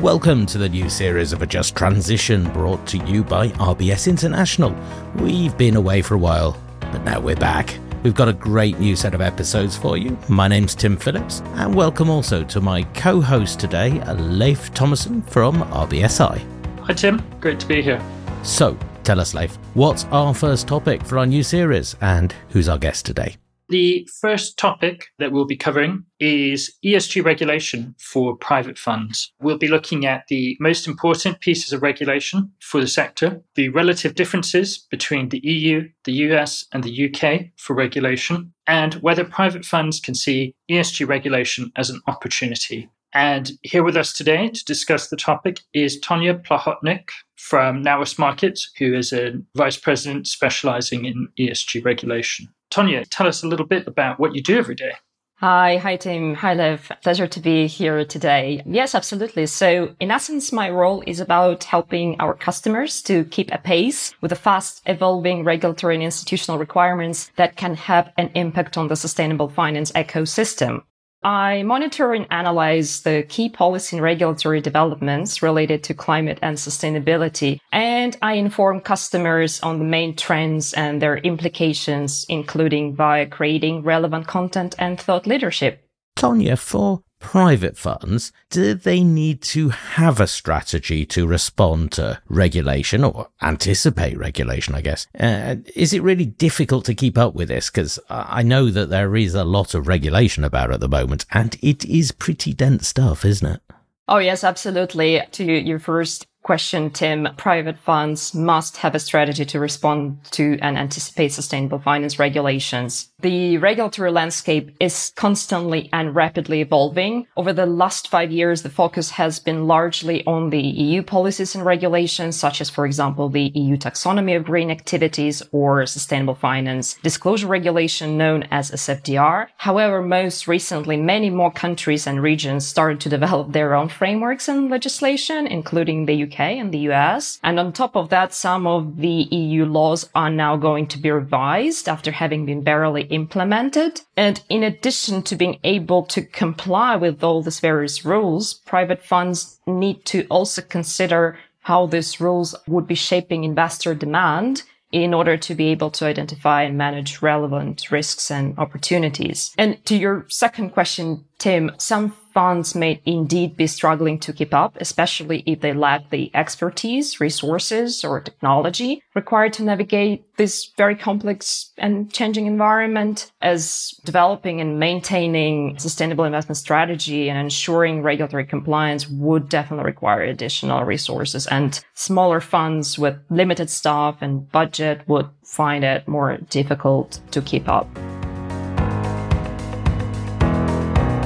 Welcome 0.00 0.46
to 0.46 0.56
the 0.56 0.66
new 0.70 0.88
series 0.88 1.34
of 1.34 1.42
A 1.42 1.46
Just 1.46 1.76
Transition 1.76 2.50
brought 2.52 2.86
to 2.86 2.96
you 3.04 3.22
by 3.22 3.48
RBS 3.48 4.08
International. 4.08 4.74
We've 5.16 5.54
been 5.58 5.76
away 5.76 6.00
for 6.00 6.14
a 6.14 6.18
while, 6.18 6.56
but 6.80 7.04
now 7.04 7.20
we're 7.20 7.36
back. 7.36 7.78
We've 8.02 8.14
got 8.14 8.26
a 8.26 8.32
great 8.32 8.78
new 8.78 8.96
set 8.96 9.12
of 9.12 9.20
episodes 9.20 9.76
for 9.76 9.98
you. 9.98 10.16
My 10.26 10.48
name's 10.48 10.74
Tim 10.74 10.96
Phillips, 10.96 11.42
and 11.56 11.74
welcome 11.74 12.08
also 12.08 12.42
to 12.44 12.62
my 12.62 12.84
co 12.94 13.20
host 13.20 13.60
today, 13.60 14.02
Leif 14.14 14.72
Thomason 14.72 15.20
from 15.20 15.64
RBSI. 15.64 16.80
Hi, 16.80 16.94
Tim. 16.94 17.22
Great 17.38 17.60
to 17.60 17.66
be 17.66 17.82
here. 17.82 18.02
So, 18.42 18.78
tell 19.04 19.20
us, 19.20 19.34
Leif, 19.34 19.56
what's 19.74 20.06
our 20.06 20.32
first 20.32 20.66
topic 20.66 21.02
for 21.04 21.18
our 21.18 21.26
new 21.26 21.42
series, 21.42 21.94
and 22.00 22.34
who's 22.48 22.70
our 22.70 22.78
guest 22.78 23.04
today? 23.04 23.36
The 23.70 24.04
first 24.20 24.58
topic 24.58 25.06
that 25.20 25.30
we'll 25.30 25.44
be 25.44 25.56
covering 25.56 26.04
is 26.18 26.76
ESG 26.84 27.24
regulation 27.24 27.94
for 28.00 28.36
private 28.36 28.76
funds. 28.76 29.32
We'll 29.40 29.58
be 29.58 29.68
looking 29.68 30.06
at 30.06 30.24
the 30.26 30.56
most 30.58 30.88
important 30.88 31.38
pieces 31.38 31.72
of 31.72 31.80
regulation 31.80 32.50
for 32.60 32.80
the 32.80 32.88
sector, 32.88 33.40
the 33.54 33.68
relative 33.68 34.16
differences 34.16 34.76
between 34.90 35.28
the 35.28 35.38
EU, 35.44 35.88
the 36.02 36.14
US, 36.14 36.66
and 36.72 36.82
the 36.82 37.08
UK 37.08 37.52
for 37.58 37.76
regulation, 37.76 38.52
and 38.66 38.94
whether 38.94 39.24
private 39.24 39.64
funds 39.64 40.00
can 40.00 40.16
see 40.16 40.52
ESG 40.68 41.06
regulation 41.06 41.70
as 41.76 41.90
an 41.90 42.00
opportunity. 42.08 42.90
And 43.14 43.52
here 43.62 43.84
with 43.84 43.96
us 43.96 44.12
today 44.12 44.48
to 44.48 44.64
discuss 44.64 45.08
the 45.08 45.16
topic 45.16 45.60
is 45.74 46.00
Tonia 46.00 46.44
Plakhotniuk 46.44 47.10
from 47.36 47.84
NatWest 47.84 48.18
Markets, 48.18 48.68
who 48.78 48.94
is 48.94 49.12
a 49.12 49.34
vice 49.56 49.76
president 49.76 50.26
specializing 50.26 51.04
in 51.04 51.28
ESG 51.38 51.84
regulation. 51.84 52.48
Tonia, 52.70 53.06
tell 53.10 53.26
us 53.26 53.42
a 53.42 53.48
little 53.48 53.66
bit 53.66 53.86
about 53.86 54.18
what 54.18 54.34
you 54.34 54.42
do 54.42 54.58
every 54.58 54.74
day. 54.74 54.92
Hi, 55.40 55.78
hi 55.78 55.96
Tim. 55.96 56.34
Hi 56.34 56.52
Lev. 56.52 56.92
Pleasure 57.02 57.26
to 57.26 57.40
be 57.40 57.66
here 57.66 58.04
today. 58.04 58.62
Yes, 58.66 58.94
absolutely. 58.94 59.46
So 59.46 59.94
in 59.98 60.10
essence, 60.10 60.52
my 60.52 60.68
role 60.68 61.02
is 61.06 61.18
about 61.18 61.64
helping 61.64 62.20
our 62.20 62.34
customers 62.34 63.00
to 63.04 63.24
keep 63.24 63.50
a 63.50 63.56
pace 63.56 64.12
with 64.20 64.28
the 64.28 64.36
fast 64.36 64.82
evolving 64.84 65.42
regulatory 65.44 65.94
and 65.94 66.04
institutional 66.04 66.58
requirements 66.58 67.30
that 67.36 67.56
can 67.56 67.74
have 67.74 68.12
an 68.18 68.30
impact 68.34 68.76
on 68.76 68.88
the 68.88 68.96
sustainable 68.96 69.48
finance 69.48 69.90
ecosystem. 69.92 70.82
I 71.22 71.62
monitor 71.64 72.14
and 72.14 72.26
analyze 72.30 73.02
the 73.02 73.24
key 73.28 73.50
policy 73.50 73.96
and 73.96 74.02
regulatory 74.02 74.62
developments 74.62 75.42
related 75.42 75.84
to 75.84 75.94
climate 75.94 76.38
and 76.40 76.56
sustainability, 76.56 77.58
and 77.72 78.16
I 78.22 78.34
inform 78.34 78.80
customers 78.80 79.60
on 79.60 79.78
the 79.78 79.84
main 79.84 80.16
trends 80.16 80.72
and 80.72 81.02
their 81.02 81.18
implications, 81.18 82.24
including 82.28 82.96
via 82.96 83.26
creating 83.26 83.82
relevant 83.82 84.26
content 84.28 84.74
and 84.78 84.98
thought 84.98 85.26
leadership. 85.26 85.84
Tonia, 86.16 86.58
for 86.58 87.02
private 87.20 87.76
funds, 87.76 88.32
do 88.48 88.74
they 88.74 89.04
need 89.04 89.40
to 89.42 89.68
have 89.68 90.18
a 90.18 90.26
strategy 90.26 91.06
to 91.06 91.26
respond 91.26 91.92
to 91.92 92.20
regulation 92.28 93.04
or 93.04 93.28
anticipate 93.40 94.18
regulation, 94.18 94.74
I 94.74 94.80
guess? 94.80 95.06
Uh, 95.18 95.56
is 95.76 95.92
it 95.92 96.02
really 96.02 96.26
difficult 96.26 96.84
to 96.86 96.94
keep 96.94 97.16
up 97.16 97.34
with 97.34 97.48
this? 97.48 97.70
Because 97.70 98.00
I 98.08 98.42
know 98.42 98.70
that 98.70 98.90
there 98.90 99.14
is 99.14 99.34
a 99.34 99.44
lot 99.44 99.74
of 99.74 99.86
regulation 99.86 100.42
about 100.42 100.72
at 100.72 100.80
the 100.80 100.88
moment, 100.88 101.26
and 101.30 101.56
it 101.62 101.84
is 101.84 102.10
pretty 102.10 102.52
dense 102.52 102.88
stuff, 102.88 103.24
isn't 103.24 103.46
it? 103.46 103.60
Oh, 104.08 104.18
yes, 104.18 104.42
absolutely. 104.42 105.22
To 105.30 105.44
your 105.44 105.78
first 105.78 106.26
question, 106.42 106.90
Tim, 106.90 107.28
private 107.36 107.78
funds 107.78 108.34
must 108.34 108.78
have 108.78 108.96
a 108.96 108.98
strategy 108.98 109.44
to 109.44 109.60
respond 109.60 110.18
to 110.32 110.58
and 110.60 110.76
anticipate 110.76 111.32
sustainable 111.32 111.78
finance 111.78 112.18
regulations. 112.18 113.09
The 113.22 113.58
regulatory 113.58 114.10
landscape 114.10 114.74
is 114.80 115.12
constantly 115.14 115.90
and 115.92 116.14
rapidly 116.14 116.62
evolving. 116.62 117.26
Over 117.36 117.52
the 117.52 117.66
last 117.66 118.08
five 118.08 118.30
years, 118.32 118.62
the 118.62 118.70
focus 118.70 119.10
has 119.10 119.38
been 119.38 119.66
largely 119.66 120.24
on 120.26 120.48
the 120.48 120.62
EU 120.62 121.02
policies 121.02 121.54
and 121.54 121.66
regulations, 121.66 122.38
such 122.38 122.62
as, 122.62 122.70
for 122.70 122.86
example, 122.86 123.28
the 123.28 123.52
EU 123.54 123.76
taxonomy 123.76 124.36
of 124.38 124.44
green 124.44 124.70
activities 124.70 125.42
or 125.52 125.84
sustainable 125.84 126.34
finance 126.34 126.94
disclosure 127.02 127.46
regulation 127.46 128.16
known 128.16 128.44
as 128.50 128.70
SFDR. 128.70 129.48
However, 129.58 130.00
most 130.00 130.48
recently, 130.48 130.96
many 130.96 131.28
more 131.28 131.52
countries 131.52 132.06
and 132.06 132.22
regions 132.22 132.66
started 132.66 133.00
to 133.00 133.10
develop 133.10 133.52
their 133.52 133.74
own 133.74 133.90
frameworks 133.90 134.48
and 134.48 134.70
legislation, 134.70 135.46
including 135.46 136.06
the 136.06 136.22
UK 136.22 136.40
and 136.40 136.72
the 136.72 136.88
US. 136.90 137.38
And 137.42 137.60
on 137.60 137.74
top 137.74 137.96
of 137.96 138.08
that, 138.08 138.32
some 138.32 138.66
of 138.66 138.96
the 138.96 139.28
EU 139.30 139.66
laws 139.66 140.08
are 140.14 140.30
now 140.30 140.56
going 140.56 140.86
to 140.86 140.98
be 140.98 141.10
revised 141.10 141.86
after 141.86 142.12
having 142.12 142.46
been 142.46 142.62
barely 142.62 143.09
implemented. 143.10 144.00
And 144.16 144.42
in 144.48 144.62
addition 144.62 145.22
to 145.24 145.36
being 145.36 145.58
able 145.64 146.04
to 146.04 146.22
comply 146.22 146.96
with 146.96 147.22
all 147.22 147.42
these 147.42 147.60
various 147.60 148.04
rules, 148.04 148.54
private 148.54 149.04
funds 149.04 149.60
need 149.66 150.04
to 150.06 150.26
also 150.28 150.62
consider 150.62 151.38
how 151.60 151.86
these 151.86 152.20
rules 152.20 152.54
would 152.66 152.86
be 152.86 152.94
shaping 152.94 153.44
investor 153.44 153.94
demand 153.94 154.62
in 154.92 155.14
order 155.14 155.36
to 155.36 155.54
be 155.54 155.68
able 155.68 155.90
to 155.90 156.04
identify 156.04 156.62
and 156.62 156.76
manage 156.76 157.22
relevant 157.22 157.90
risks 157.90 158.30
and 158.30 158.58
opportunities. 158.58 159.54
And 159.56 159.84
to 159.86 159.96
your 159.96 160.26
second 160.28 160.70
question, 160.70 161.24
Tim, 161.38 161.70
some 161.78 162.16
funds 162.32 162.74
may 162.74 163.00
indeed 163.04 163.56
be 163.56 163.66
struggling 163.66 164.18
to 164.20 164.32
keep 164.32 164.54
up, 164.54 164.76
especially 164.80 165.42
if 165.46 165.60
they 165.60 165.72
lack 165.72 166.10
the 166.10 166.30
expertise, 166.34 167.20
resources, 167.20 168.04
or 168.04 168.20
technology 168.20 169.02
required 169.14 169.52
to 169.54 169.62
navigate 169.62 170.24
this 170.36 170.70
very 170.76 170.96
complex 170.96 171.72
and 171.76 172.12
changing 172.12 172.46
environment 172.46 173.30
as 173.42 173.94
developing 174.04 174.60
and 174.60 174.78
maintaining 174.78 175.78
sustainable 175.78 176.24
investment 176.24 176.56
strategy 176.56 177.28
and 177.28 177.38
ensuring 177.38 178.02
regulatory 178.02 178.46
compliance 178.46 179.08
would 179.08 179.48
definitely 179.48 179.84
require 179.84 180.22
additional 180.22 180.84
resources 180.84 181.46
and 181.48 181.84
smaller 181.94 182.40
funds 182.40 182.98
with 182.98 183.18
limited 183.28 183.68
staff 183.68 184.18
and 184.20 184.50
budget 184.50 185.02
would 185.06 185.28
find 185.44 185.84
it 185.84 186.06
more 186.06 186.38
difficult 186.48 187.20
to 187.32 187.42
keep 187.42 187.68
up. 187.68 187.88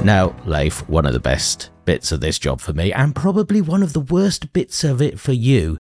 Now, 0.04 0.36
Leif, 0.44 0.86
one 0.86 1.06
of 1.06 1.14
the 1.14 1.18
best 1.18 1.70
bits 1.86 2.12
of 2.12 2.20
this 2.20 2.38
job 2.38 2.60
for 2.60 2.74
me, 2.74 2.92
and 2.92 3.16
probably 3.16 3.62
one 3.62 3.82
of 3.82 3.94
the 3.94 4.00
worst 4.00 4.52
bits 4.52 4.84
of 4.84 5.00
it 5.00 5.18
for 5.18 5.32
you, 5.32 5.78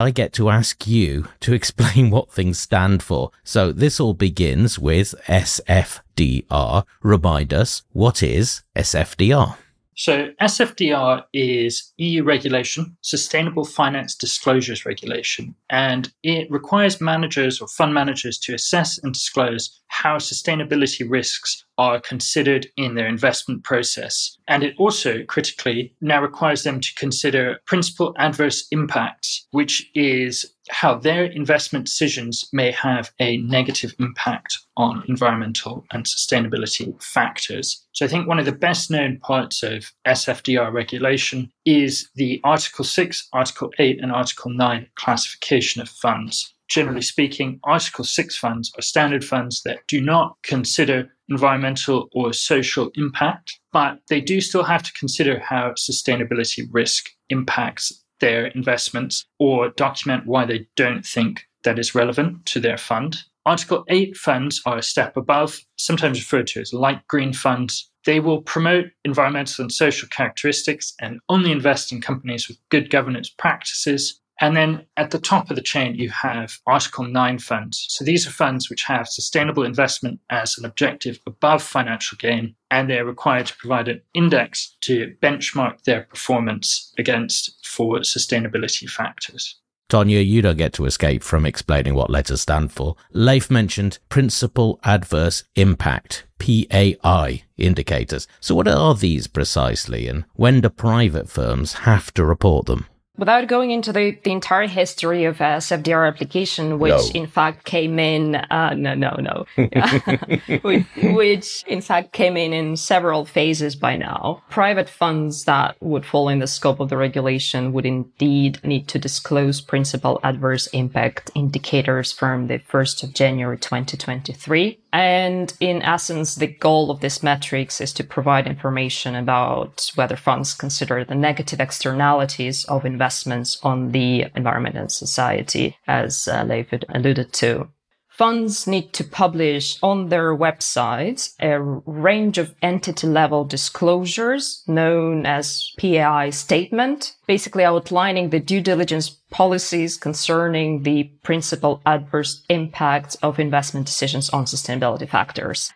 I 0.00 0.12
get 0.12 0.32
to 0.34 0.48
ask 0.48 0.86
you 0.86 1.28
to 1.40 1.52
explain 1.52 2.08
what 2.10 2.32
things 2.32 2.58
stand 2.58 3.02
for. 3.02 3.32
So 3.44 3.72
this 3.72 4.00
all 4.00 4.14
begins 4.14 4.78
with 4.78 5.14
SFDR. 5.26 6.84
Remind 7.02 7.52
us, 7.52 7.82
what 7.92 8.22
is 8.22 8.62
SFDR? 8.74 9.58
So, 9.98 10.28
SFDR 10.42 11.24
is 11.32 11.94
EU 11.96 12.22
regulation, 12.22 12.98
Sustainable 13.00 13.64
Finance 13.64 14.14
Disclosures 14.14 14.84
Regulation, 14.84 15.54
and 15.70 16.12
it 16.22 16.50
requires 16.50 17.00
managers 17.00 17.62
or 17.62 17.68
fund 17.68 17.94
managers 17.94 18.38
to 18.40 18.52
assess 18.52 18.98
and 18.98 19.14
disclose 19.14 19.80
how 19.88 20.18
sustainability 20.18 21.08
risks 21.08 21.64
are 21.78 21.98
considered 21.98 22.66
in 22.76 22.94
their 22.94 23.06
investment 23.06 23.64
process. 23.64 24.36
And 24.48 24.62
it 24.62 24.74
also 24.78 25.24
critically 25.24 25.94
now 26.02 26.20
requires 26.20 26.62
them 26.62 26.80
to 26.80 26.94
consider 26.96 27.58
principal 27.64 28.14
adverse 28.18 28.66
impacts, 28.70 29.46
which 29.52 29.90
is 29.94 30.44
how 30.70 30.94
their 30.96 31.24
investment 31.24 31.86
decisions 31.86 32.48
may 32.52 32.70
have 32.70 33.12
a 33.20 33.38
negative 33.38 33.94
impact 33.98 34.58
on 34.76 35.04
environmental 35.08 35.84
and 35.92 36.04
sustainability 36.04 37.00
factors. 37.02 37.86
So 37.92 38.04
I 38.04 38.08
think 38.08 38.26
one 38.26 38.38
of 38.38 38.44
the 38.46 38.52
best 38.52 38.90
known 38.90 39.18
parts 39.20 39.62
of 39.62 39.92
SFDR 40.06 40.72
regulation 40.72 41.50
is 41.64 42.08
the 42.14 42.40
Article 42.44 42.84
6, 42.84 43.28
Article 43.32 43.72
8, 43.78 44.00
and 44.02 44.12
Article 44.12 44.50
9 44.50 44.86
classification 44.96 45.82
of 45.82 45.88
funds 45.88 46.52
generally 46.68 47.02
speaking, 47.02 47.60
Article 47.64 48.04
6 48.04 48.36
funds 48.36 48.72
are 48.76 48.82
standard 48.82 49.24
funds 49.24 49.62
that 49.62 49.80
do 49.88 50.00
not 50.00 50.36
consider 50.42 51.08
environmental 51.28 52.08
or 52.12 52.32
social 52.32 52.90
impact, 52.94 53.58
but 53.72 53.98
they 54.08 54.20
do 54.20 54.40
still 54.40 54.64
have 54.64 54.82
to 54.82 54.92
consider 54.92 55.38
how 55.38 55.70
sustainability 55.72 56.66
risk 56.70 57.10
impacts 57.30 58.04
their 58.20 58.46
investments 58.46 59.24
or 59.38 59.70
document 59.70 60.26
why 60.26 60.44
they 60.44 60.66
don't 60.76 61.04
think 61.04 61.42
that 61.64 61.78
is 61.78 61.94
relevant 61.94 62.46
to 62.46 62.60
their 62.60 62.78
fund. 62.78 63.22
Article 63.44 63.84
8 63.88 64.16
funds 64.16 64.60
are 64.66 64.76
a 64.76 64.82
step 64.82 65.16
above, 65.16 65.60
sometimes 65.76 66.18
referred 66.18 66.48
to 66.48 66.60
as 66.60 66.72
light 66.72 67.06
green 67.06 67.32
funds. 67.32 67.90
They 68.04 68.20
will 68.20 68.42
promote 68.42 68.86
environmental 69.04 69.62
and 69.62 69.72
social 69.72 70.08
characteristics 70.08 70.94
and 71.00 71.20
only 71.28 71.52
invest 71.52 71.92
in 71.92 72.00
companies 72.00 72.48
with 72.48 72.58
good 72.70 72.90
governance 72.90 73.28
practices. 73.28 74.20
And 74.40 74.56
then 74.56 74.86
at 74.96 75.10
the 75.10 75.18
top 75.18 75.50
of 75.50 75.56
the 75.56 75.62
chain, 75.62 75.94
you 75.94 76.10
have 76.10 76.58
Article 76.66 77.04
9 77.04 77.38
funds. 77.38 77.86
So 77.88 78.04
these 78.04 78.26
are 78.26 78.30
funds 78.30 78.68
which 78.68 78.82
have 78.84 79.08
sustainable 79.08 79.62
investment 79.62 80.20
as 80.30 80.58
an 80.58 80.64
objective 80.64 81.18
above 81.26 81.62
financial 81.62 82.18
gain, 82.18 82.54
and 82.70 82.90
they're 82.90 83.04
required 83.04 83.46
to 83.46 83.56
provide 83.56 83.88
an 83.88 84.02
index 84.14 84.76
to 84.82 85.14
benchmark 85.22 85.84
their 85.84 86.02
performance 86.02 86.92
against 86.98 87.64
for 87.64 87.98
sustainability 88.00 88.88
factors. 88.88 89.58
Tonia, 89.88 90.26
you 90.26 90.42
don't 90.42 90.56
get 90.56 90.72
to 90.72 90.84
escape 90.84 91.22
from 91.22 91.46
explaining 91.46 91.94
what 91.94 92.10
letters 92.10 92.40
stand 92.40 92.72
for. 92.72 92.96
Leif 93.12 93.50
mentioned 93.50 94.00
principal 94.08 94.80
adverse 94.82 95.44
impact. 95.54 96.24
PAI 96.38 97.44
indicators. 97.56 98.26
So, 98.40 98.54
what 98.54 98.68
are 98.68 98.94
these 98.94 99.26
precisely, 99.26 100.06
and 100.06 100.24
when 100.34 100.60
do 100.60 100.68
private 100.68 101.30
firms 101.30 101.72
have 101.84 102.12
to 102.14 102.24
report 102.24 102.66
them? 102.66 102.86
Without 103.18 103.46
going 103.46 103.70
into 103.70 103.92
the, 103.92 104.18
the 104.24 104.30
entire 104.32 104.66
history 104.66 105.24
of 105.24 105.40
uh, 105.40 105.56
SFDR 105.56 106.06
application, 106.06 106.78
which 106.78 106.92
No. 107.14 107.20
in 107.20 107.26
fact 107.26 107.64
came 107.64 107.98
in, 107.98 108.34
uh, 108.36 108.74
no, 108.74 108.94
no, 108.94 109.16
no, 109.20 109.46
which, 110.62 110.84
which 111.02 111.64
in 111.66 111.80
fact 111.80 112.12
came 112.12 112.36
in 112.36 112.52
in 112.52 112.76
several 112.76 113.24
phases 113.24 113.74
by 113.74 113.96
now. 113.96 114.42
Private 114.50 114.88
funds 114.88 115.44
that 115.44 115.76
would 115.80 116.04
fall 116.04 116.28
in 116.28 116.40
the 116.40 116.46
scope 116.46 116.80
of 116.80 116.88
the 116.90 116.96
regulation 116.96 117.72
would 117.72 117.86
indeed 117.86 118.60
need 118.62 118.88
to 118.88 118.98
disclose 118.98 119.60
principal 119.60 120.20
adverse 120.22 120.66
impact 120.68 121.30
indicators 121.34 122.12
from 122.12 122.48
the 122.48 122.58
1st 122.58 123.02
of 123.04 123.14
January 123.14 123.56
2023. 123.58 124.78
And 124.92 125.52
in 125.60 125.82
essence, 125.82 126.36
the 126.36 126.46
goal 126.46 126.90
of 126.90 127.00
this 127.00 127.22
metrics 127.22 127.82
is 127.82 127.92
to 127.94 128.04
provide 128.04 128.46
information 128.46 129.14
about 129.14 129.90
whether 129.94 130.16
funds 130.16 130.54
consider 130.54 131.04
the 131.04 131.14
negative 131.14 131.60
externalities 131.60 132.64
of 132.64 132.86
investments 133.06 133.58
on 133.62 133.92
the 133.92 134.26
environment 134.34 134.76
and 134.76 134.90
society, 134.90 135.76
as 135.86 136.26
uh, 136.26 136.42
Leif 136.42 136.66
alluded 136.88 137.32
to. 137.32 137.68
Funds 138.08 138.66
need 138.66 138.92
to 138.94 139.04
publish 139.04 139.78
on 139.82 140.08
their 140.08 140.34
websites 140.34 141.34
a 141.38 141.60
range 141.86 142.38
of 142.38 142.54
entity 142.62 143.06
level 143.06 143.44
disclosures 143.44 144.62
known 144.66 145.26
as 145.26 145.70
PAI 145.78 146.30
statement, 146.30 147.14
basically 147.26 147.62
outlining 147.62 148.30
the 148.30 148.40
due 148.40 148.62
diligence 148.62 149.10
policies 149.30 149.98
concerning 149.98 150.82
the 150.82 151.04
principal 151.22 151.80
adverse 151.84 152.42
impacts 152.48 153.16
of 153.22 153.38
investment 153.38 153.86
decisions 153.86 154.30
on 154.30 154.46
sustainability 154.46 155.08
factors. 155.08 155.72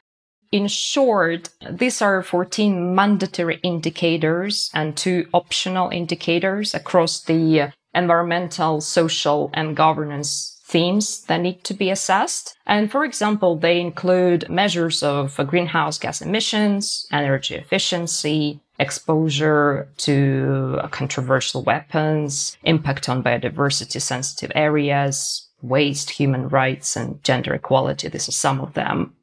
In 0.53 0.67
short, 0.67 1.49
these 1.71 2.03
are 2.03 2.23
14 2.23 2.93
mandatory 2.95 3.61
indicators 3.63 4.71
and 4.75 4.97
two 4.97 5.29
optional 5.33 5.91
indicators 5.91 6.75
across 6.75 7.21
the 7.21 7.61
uh, 7.61 7.71
environmental, 7.95 8.81
social, 8.81 9.51
and 9.55 9.77
governance 9.77 10.61
themes 10.65 11.23
that 11.27 11.41
need 11.41 11.63
to 11.65 11.75
be 11.75 11.91
assessed. 11.91 12.57
And 12.67 12.91
for 12.91 13.05
example, 13.05 13.57
they 13.57 13.81
include 13.81 14.51
measures 14.51 15.05
of 15.05 15.39
uh, 15.39 15.45
greenhouse 15.45 15.99
gas 15.99 16.21
emissions, 16.21 17.07
energy 17.13 17.55
efficiency, 17.55 18.61
exposure 18.81 19.89
to 19.99 20.81
uh, 20.83 20.89
controversial 20.89 21.63
weapons, 21.63 22.57
impact 22.65 23.09
on 23.09 23.23
biodiversity 23.23 24.01
sensitive 24.01 24.51
areas, 24.57 25.49
waste, 25.63 26.11
human 26.11 26.49
rights, 26.49 26.97
and 26.97 27.23
gender 27.23 27.55
equality. 27.55 28.09
These 28.09 28.29
are 28.29 28.33
some 28.33 28.61
of 28.61 28.75
them. 28.75 29.15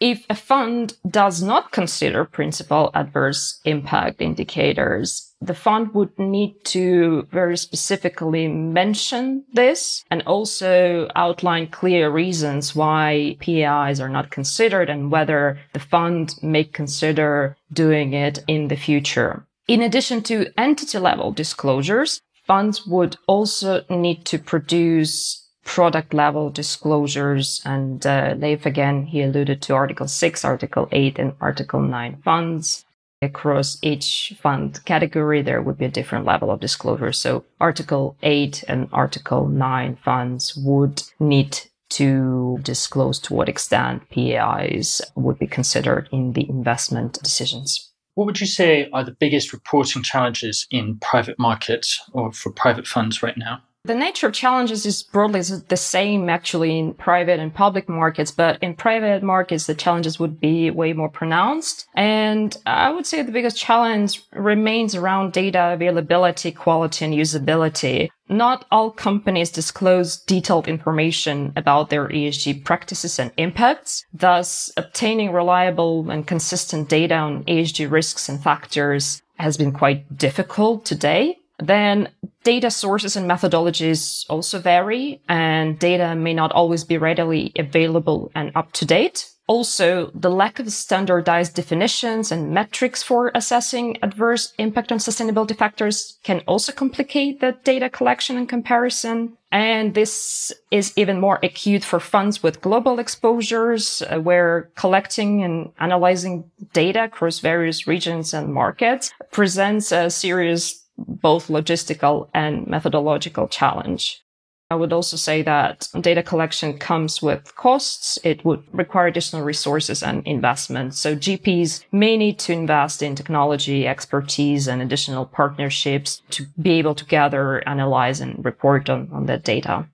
If 0.00 0.26
a 0.28 0.34
fund 0.34 0.94
does 1.08 1.42
not 1.42 1.72
consider 1.72 2.26
principal 2.26 2.90
adverse 2.92 3.60
impact 3.64 4.20
indicators, 4.20 5.32
the 5.40 5.54
fund 5.54 5.94
would 5.94 6.18
need 6.18 6.62
to 6.66 7.26
very 7.30 7.56
specifically 7.56 8.46
mention 8.46 9.44
this 9.52 10.04
and 10.10 10.22
also 10.26 11.08
outline 11.16 11.68
clear 11.68 12.10
reasons 12.10 12.74
why 12.74 13.36
PAIs 13.40 14.00
are 14.00 14.08
not 14.10 14.30
considered 14.30 14.90
and 14.90 15.10
whether 15.10 15.58
the 15.72 15.80
fund 15.80 16.34
may 16.42 16.64
consider 16.64 17.56
doing 17.72 18.12
it 18.12 18.44
in 18.46 18.68
the 18.68 18.76
future. 18.76 19.46
In 19.66 19.80
addition 19.80 20.22
to 20.24 20.52
entity 20.58 20.98
level 20.98 21.32
disclosures, 21.32 22.20
funds 22.46 22.86
would 22.86 23.16
also 23.26 23.82
need 23.88 24.24
to 24.26 24.38
produce 24.38 25.45
product 25.66 26.14
level 26.14 26.48
disclosures. 26.48 27.60
And 27.64 28.06
uh, 28.06 28.34
Leif 28.38 28.64
again, 28.64 29.04
he 29.04 29.20
alluded 29.22 29.60
to 29.62 29.74
Article 29.74 30.08
6, 30.08 30.44
Article 30.44 30.88
8, 30.92 31.18
and 31.18 31.34
Article 31.40 31.80
9 31.80 32.22
funds. 32.24 32.84
Across 33.20 33.78
each 33.82 34.34
fund 34.40 34.82
category, 34.84 35.42
there 35.42 35.60
would 35.60 35.78
be 35.78 35.86
a 35.86 35.90
different 35.90 36.24
level 36.24 36.50
of 36.50 36.60
disclosure. 36.60 37.12
So 37.12 37.44
Article 37.60 38.16
8 38.22 38.64
and 38.68 38.88
Article 38.92 39.48
9 39.48 39.96
funds 39.96 40.56
would 40.56 41.02
need 41.18 41.58
to 41.88 42.58
disclose 42.62 43.18
to 43.20 43.34
what 43.34 43.48
extent 43.48 44.08
PAIs 44.10 45.00
would 45.14 45.38
be 45.38 45.46
considered 45.46 46.08
in 46.12 46.34
the 46.34 46.48
investment 46.48 47.18
decisions. 47.22 47.90
What 48.14 48.26
would 48.26 48.40
you 48.40 48.46
say 48.46 48.88
are 48.92 49.04
the 49.04 49.16
biggest 49.18 49.52
reporting 49.52 50.02
challenges 50.02 50.66
in 50.70 50.98
private 50.98 51.38
markets 51.38 52.00
or 52.12 52.32
for 52.32 52.50
private 52.50 52.86
funds 52.86 53.22
right 53.22 53.36
now? 53.36 53.62
The 53.86 53.94
nature 53.94 54.26
of 54.26 54.32
challenges 54.32 54.84
is 54.84 55.04
broadly 55.04 55.42
the 55.42 55.76
same 55.76 56.28
actually 56.28 56.76
in 56.76 56.94
private 56.94 57.38
and 57.38 57.54
public 57.54 57.88
markets, 57.88 58.32
but 58.32 58.60
in 58.60 58.74
private 58.74 59.22
markets, 59.22 59.66
the 59.66 59.76
challenges 59.76 60.18
would 60.18 60.40
be 60.40 60.72
way 60.72 60.92
more 60.92 61.08
pronounced. 61.08 61.86
And 61.94 62.56
I 62.66 62.90
would 62.90 63.06
say 63.06 63.22
the 63.22 63.30
biggest 63.30 63.56
challenge 63.56 64.24
remains 64.32 64.96
around 64.96 65.32
data 65.32 65.72
availability, 65.72 66.50
quality, 66.50 67.04
and 67.04 67.14
usability. 67.14 68.08
Not 68.28 68.64
all 68.72 68.90
companies 68.90 69.50
disclose 69.52 70.16
detailed 70.16 70.66
information 70.66 71.52
about 71.54 71.88
their 71.88 72.08
ESG 72.08 72.64
practices 72.64 73.20
and 73.20 73.30
impacts. 73.36 74.04
Thus, 74.12 74.68
obtaining 74.76 75.30
reliable 75.30 76.10
and 76.10 76.26
consistent 76.26 76.88
data 76.88 77.14
on 77.14 77.44
ESG 77.44 77.88
risks 77.88 78.28
and 78.28 78.42
factors 78.42 79.22
has 79.38 79.56
been 79.56 79.70
quite 79.70 80.18
difficult 80.18 80.84
today. 80.84 81.36
Then 81.58 82.10
data 82.46 82.70
sources 82.70 83.16
and 83.16 83.28
methodologies 83.28 84.24
also 84.30 84.60
vary 84.60 85.20
and 85.28 85.80
data 85.80 86.14
may 86.14 86.32
not 86.32 86.52
always 86.52 86.84
be 86.84 86.96
readily 86.96 87.52
available 87.58 88.30
and 88.36 88.52
up 88.54 88.70
to 88.70 88.84
date. 88.86 89.28
Also, 89.48 90.10
the 90.14 90.30
lack 90.30 90.60
of 90.60 90.70
standardized 90.70 91.54
definitions 91.54 92.30
and 92.30 92.52
metrics 92.52 93.02
for 93.02 93.32
assessing 93.34 93.96
adverse 94.02 94.52
impact 94.58 94.92
on 94.92 94.98
sustainability 94.98 95.56
factors 95.56 96.18
can 96.22 96.40
also 96.46 96.72
complicate 96.72 97.40
the 97.40 97.52
data 97.64 97.88
collection 97.88 98.36
and 98.36 98.48
comparison. 98.48 99.36
And 99.50 99.94
this 99.94 100.52
is 100.70 100.92
even 100.96 101.20
more 101.20 101.40
acute 101.42 101.84
for 101.84 102.00
funds 102.00 102.42
with 102.44 102.60
global 102.60 102.98
exposures, 103.00 104.02
uh, 104.02 104.20
where 104.20 104.70
collecting 104.76 105.42
and 105.42 105.72
analyzing 105.78 106.50
data 106.72 107.04
across 107.04 107.40
various 107.40 107.86
regions 107.86 108.34
and 108.34 108.52
markets 108.52 109.12
presents 109.30 109.92
a 109.92 110.10
serious 110.10 110.85
both 110.98 111.48
logistical 111.48 112.28
and 112.34 112.66
methodological 112.66 113.48
challenge. 113.48 114.22
I 114.68 114.74
would 114.74 114.92
also 114.92 115.16
say 115.16 115.42
that 115.42 115.88
data 116.00 116.24
collection 116.24 116.76
comes 116.76 117.22
with 117.22 117.54
costs. 117.54 118.18
It 118.24 118.44
would 118.44 118.64
require 118.72 119.06
additional 119.06 119.44
resources 119.44 120.02
and 120.02 120.26
investment. 120.26 120.94
So 120.94 121.14
GPs 121.14 121.84
may 121.92 122.16
need 122.16 122.40
to 122.40 122.52
invest 122.52 123.00
in 123.00 123.14
technology, 123.14 123.86
expertise, 123.86 124.66
and 124.66 124.82
additional 124.82 125.24
partnerships 125.24 126.20
to 126.30 126.46
be 126.60 126.72
able 126.72 126.96
to 126.96 127.04
gather, 127.04 127.66
analyze, 127.68 128.20
and 128.20 128.44
report 128.44 128.90
on, 128.90 129.08
on 129.12 129.26
that 129.26 129.44
data. 129.44 129.86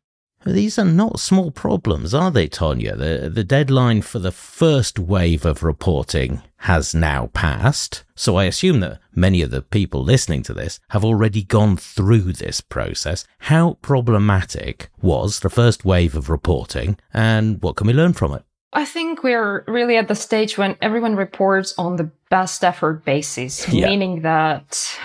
These 0.45 0.77
are 0.79 0.85
not 0.85 1.21
small 1.21 1.53
problems, 1.53 2.13
are 2.13 2.31
they, 2.31 2.49
Tonia? 2.49 2.97
The, 2.97 3.31
the 3.31 3.45
deadline 3.45 4.03
for 4.03 4.19
the 4.19 4.33
first 4.33 4.99
wave 4.99 5.45
of 5.45 5.63
reporting 5.63 6.43
has 6.59 6.95
now 6.95 7.31
passed, 7.33 8.03
so 8.17 8.37
I 8.37 8.45
assume 8.45 8.81
that 8.81 8.99
many 9.15 9.43
of 9.43 9.53
the 9.53 9.63
people 9.63 10.03
listening 10.03 10.43
to 10.45 10.55
this 10.55 10.81
have 10.91 11.05
already 11.05 11.45
gone 11.45 11.77
through 11.77 12.33
this 12.33 12.61
process. 12.61 13.25
How 13.39 13.79
problematic 13.83 14.91
was 15.01 15.41
the 15.41 15.51
first 15.51 15.85
wave 15.85 16.17
of 16.17 16.29
reporting, 16.29 16.99
and 17.15 17.63
what 17.63 17.77
can 17.77 17.87
we 17.87 17.93
learn 17.93 18.13
from 18.13 18.33
it? 18.33 18.43
I 18.73 18.85
think 18.85 19.23
we're 19.23 19.65
really 19.67 19.97
at 19.99 20.09
the 20.09 20.15
stage 20.15 20.57
when 20.57 20.77
everyone 20.81 21.15
reports 21.17 21.75
on 21.77 21.97
the 21.97 22.11
best 22.31 22.65
effort 22.65 23.05
basis, 23.05 23.69
Yeah. 23.69 23.89
meaning 23.89 24.23
that 24.23 24.99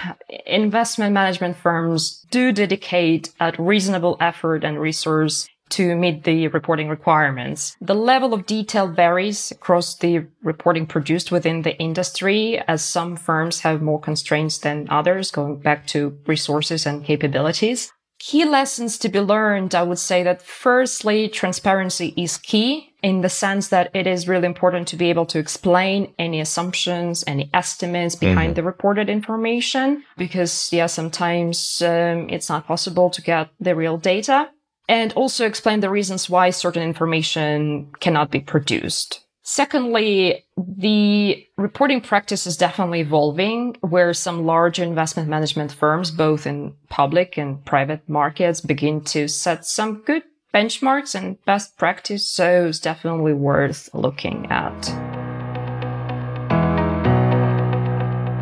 investment 0.46 1.14
management 1.14 1.58
firms 1.58 2.26
do 2.32 2.52
dedicate 2.54 3.30
a 3.40 3.54
reasonable 3.60 4.16
effort 4.22 4.64
and 4.64 4.80
resource 4.80 5.48
to 5.70 5.96
meet 5.96 6.24
the 6.24 6.48
reporting 6.48 6.88
requirements. 6.88 7.76
The 7.82 7.94
level 7.94 8.34
of 8.34 8.46
detail 8.46 8.88
varies 8.88 9.52
across 9.52 9.96
the 9.96 10.26
reporting 10.42 10.86
produced 10.86 11.30
within 11.30 11.64
the 11.64 11.78
industry 11.78 12.62
as 12.70 12.82
some 12.82 13.18
firms 13.18 13.60
have 13.62 13.82
more 13.82 14.00
constraints 14.00 14.58
than 14.60 14.88
others 14.90 15.30
going 15.30 15.58
back 15.58 15.86
to 15.88 16.18
resources 16.26 16.86
and 16.86 17.04
capabilities. 17.04 17.92
Key 18.20 18.46
lessons 18.46 18.98
to 19.00 19.10
be 19.10 19.20
learned, 19.20 19.76
I 19.76 19.84
would 19.84 20.00
say 20.00 20.24
that 20.24 20.42
firstly, 20.42 21.30
transparency 21.30 22.14
is 22.18 22.38
key 22.38 22.94
in 23.04 23.22
the 23.22 23.30
sense 23.30 23.68
that 23.68 23.92
it 23.94 24.08
is 24.08 24.28
really 24.28 24.48
important 24.48 24.88
to 24.88 24.96
be 24.96 25.12
able 25.12 25.28
to 25.28 25.40
explain 25.40 26.14
any 26.18 26.42
assumptions, 26.42 27.24
any 27.28 27.50
estimates 27.54 28.16
behind 28.16 28.56
the 28.56 28.64
reported 28.64 29.08
information, 29.08 30.04
because 30.18 30.74
yeah, 30.74 30.88
sometimes 30.88 31.82
um, 31.84 32.28
it's 32.30 32.50
not 32.50 32.66
possible 32.66 33.12
to 33.12 33.22
get 33.22 33.50
the 33.60 33.76
real 33.76 33.98
data. 33.98 34.50
And 34.90 35.14
also 35.14 35.46
explain 35.46 35.82
the 35.82 35.90
reasons 35.90 36.30
why 36.30 36.50
certain 36.50 36.82
information 36.82 37.92
cannot 38.00 38.32
be 38.32 38.40
produced. 38.40 39.27
Secondly, 39.50 40.46
the 40.58 41.48
reporting 41.56 42.02
practice 42.02 42.46
is 42.46 42.58
definitely 42.58 43.00
evolving 43.00 43.78
where 43.80 44.14
some 44.14 44.46
large 44.46 44.78
investment 44.78 45.30
management 45.30 45.72
firms, 45.72 46.12
both 46.12 46.46
in 46.46 46.74
public 46.90 47.38
and 47.38 47.64
private 47.64 48.02
markets, 48.10 48.60
begin 48.60 49.00
to 49.06 49.30
set 49.30 49.66
some 49.66 50.02
good 50.02 50.24
benchmarks 50.54 51.16
and 51.16 51.42
best 51.46 51.78
practice. 51.78 52.30
So 52.30 52.66
it's 52.66 52.80
definitely 52.80 53.32
worth 53.32 53.90
looking 53.94 54.48
at. 54.48 54.90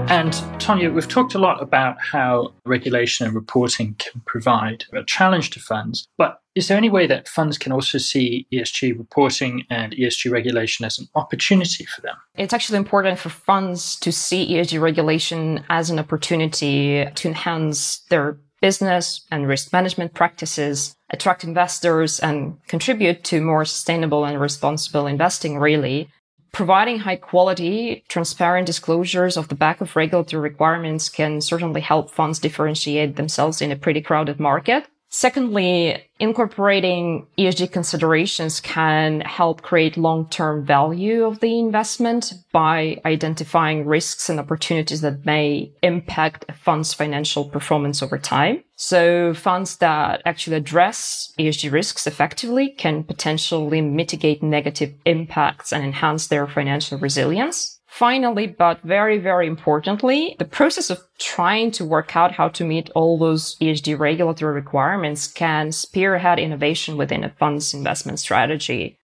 And 0.10 0.34
Tonia, 0.60 0.92
we've 0.92 1.08
talked 1.08 1.36
a 1.36 1.40
lot 1.40 1.62
about 1.62 1.98
how 2.02 2.52
regulation 2.66 3.28
and 3.28 3.36
reporting 3.36 3.94
can 4.00 4.24
provide 4.26 4.86
a 4.92 5.04
challenge 5.04 5.52
to 5.52 5.60
funds, 5.60 6.08
but 6.18 6.42
is 6.56 6.70
there 6.70 6.78
any 6.78 6.90
way 6.90 7.06
that 7.06 7.28
funds 7.28 7.58
can 7.58 7.74
also 7.74 7.98
see 7.98 8.48
ESG 8.52 8.98
reporting 8.98 9.66
and 9.70 9.94
ESG 9.94 10.32
regulation 10.32 10.86
as 10.86 10.98
an 10.98 11.08
opportunity 11.14 11.84
for 11.86 12.02
them? 12.02 12.16
It's 12.36 12.54
actually 12.54 12.78
important 12.78 13.20
for 13.20 13.30
funds 13.30 13.98
to 13.98 14.12
see 14.12 14.54
ESG 14.54 14.80
regulation 14.82 15.66
as 15.70 15.90
an 15.90 16.00
opportunity 16.00 17.06
to 17.14 17.28
enhance 17.28 18.00
their 18.10 18.38
business 18.62 19.26
and 19.32 19.48
risk 19.48 19.74
management 19.74 20.14
practices, 20.14 20.96
attract 21.10 21.44
investors 21.44 22.20
and 22.22 22.58
contribute 22.68 23.24
to 23.26 23.42
more 23.42 23.66
sustainable 23.66 24.26
and 24.26 24.40
responsible 24.40 25.08
investing, 25.08 25.60
really. 25.60 26.10
Providing 26.54 27.00
high 27.00 27.18
quality, 27.18 28.06
transparent 28.08 28.66
disclosures 28.66 29.36
of 29.36 29.50
the 29.50 29.56
back 29.56 29.82
of 29.82 29.94
regulatory 29.98 30.42
requirements 30.42 31.10
can 31.10 31.42
certainly 31.42 31.82
help 31.82 32.10
funds 32.10 32.40
differentiate 32.40 33.18
themselves 33.18 33.62
in 33.62 33.74
a 33.74 33.76
pretty 33.76 34.00
crowded 34.00 34.40
market. 34.40 34.88
Secondly, 35.18 36.10
incorporating 36.20 37.26
ESG 37.38 37.72
considerations 37.72 38.60
can 38.60 39.22
help 39.22 39.62
create 39.62 39.96
long-term 39.96 40.66
value 40.66 41.24
of 41.24 41.40
the 41.40 41.58
investment 41.58 42.34
by 42.52 43.00
identifying 43.06 43.86
risks 43.86 44.28
and 44.30 44.42
opportunities 44.42 45.00
that 45.00 45.26
may 45.26 45.72
impact 45.82 46.44
a 46.50 46.54
fund's 46.54 46.94
financial 46.94 47.46
performance 47.46 48.04
over 48.04 48.18
time. 48.18 48.62
So 48.76 49.34
funds 49.34 49.78
that 49.78 50.22
actually 50.26 50.58
address 50.58 51.34
ESG 51.40 51.72
risks 51.72 52.06
effectively 52.06 52.72
can 52.72 53.06
potentially 53.06 53.80
mitigate 53.80 54.44
negative 54.44 54.94
impacts 55.06 55.72
and 55.72 55.82
enhance 55.82 56.28
their 56.28 56.46
financial 56.46 56.98
resilience. 56.98 57.75
Finally, 57.96 58.46
but 58.46 58.82
very, 58.82 59.18
very 59.18 59.48
importantly, 59.48 60.36
the 60.38 60.44
process 60.44 60.90
of 60.90 61.00
trying 61.18 61.72
to 61.72 61.86
work 61.86 62.14
out 62.14 62.34
how 62.34 62.50
to 62.50 62.66
meet 62.66 62.90
all 62.94 63.18
those 63.18 63.56
ESG 63.60 63.98
regulatory 63.98 64.54
requirements 64.54 65.28
can 65.28 65.72
spearhead 65.72 66.38
innovation 66.38 66.98
within 66.98 67.24
a 67.24 67.30
fund's 67.30 67.74
investment 67.74 68.20
strategy. 68.20 68.98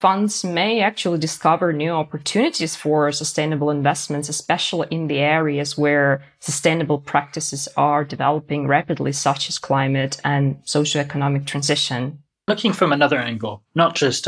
Funds 0.00 0.42
may 0.42 0.80
actually 0.80 1.20
discover 1.20 1.72
new 1.72 1.92
opportunities 1.92 2.74
for 2.74 3.12
sustainable 3.12 3.70
investments, 3.70 4.28
especially 4.28 4.88
in 4.90 5.06
the 5.06 5.20
areas 5.20 5.78
where 5.78 6.20
sustainable 6.40 6.98
practices 6.98 7.68
are 7.76 8.02
developing 8.02 8.66
rapidly, 8.66 9.12
such 9.12 9.48
as 9.48 9.60
climate 9.60 10.20
and 10.24 10.56
socioeconomic 10.64 11.46
transition. 11.46 12.18
Looking 12.48 12.72
from 12.72 12.92
another 12.92 13.20
angle, 13.20 13.62
not 13.76 13.94
just 13.94 14.26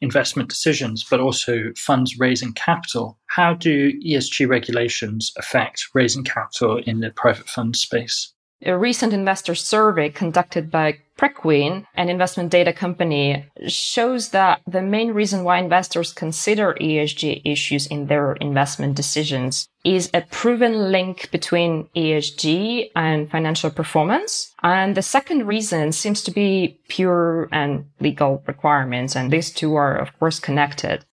investment 0.00 0.48
decisions, 0.48 1.04
but 1.08 1.20
also 1.20 1.72
funds 1.76 2.18
raising 2.18 2.52
capital. 2.52 3.18
How 3.26 3.54
do 3.54 3.92
ESG 4.00 4.48
regulations 4.48 5.32
affect 5.36 5.88
raising 5.94 6.24
capital 6.24 6.78
in 6.78 7.00
the 7.00 7.10
private 7.10 7.48
fund 7.48 7.76
space? 7.76 8.32
A 8.64 8.76
recent 8.76 9.12
investor 9.12 9.54
survey 9.54 10.08
conducted 10.08 10.70
by 10.70 11.00
Preqin, 11.18 11.86
an 11.94 12.08
investment 12.08 12.50
data 12.50 12.72
company, 12.72 13.44
shows 13.68 14.30
that 14.30 14.60
the 14.66 14.80
main 14.80 15.12
reason 15.12 15.44
why 15.44 15.58
investors 15.58 16.12
consider 16.12 16.74
ESG 16.80 17.42
issues 17.44 17.86
in 17.86 18.06
their 18.06 18.32
investment 18.34 18.94
decisions 18.94 19.68
is 19.84 20.10
a 20.14 20.22
proven 20.22 20.90
link 20.90 21.30
between 21.30 21.88
ESG 21.94 22.90
and 22.96 23.30
financial 23.30 23.70
performance. 23.70 24.54
And 24.62 24.94
the 24.94 25.02
second 25.02 25.46
reason 25.46 25.92
seems 25.92 26.22
to 26.22 26.30
be 26.30 26.78
pure 26.88 27.48
and 27.52 27.86
legal 28.00 28.42
requirements. 28.46 29.16
And 29.16 29.30
these 29.30 29.50
two 29.50 29.74
are, 29.74 29.96
of 29.96 30.18
course, 30.18 30.38
connected. 30.38 31.04